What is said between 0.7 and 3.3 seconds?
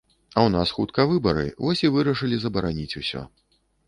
хутка выбары, вось і вырашылі забараніць усё.